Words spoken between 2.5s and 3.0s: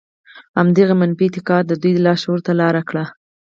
لاره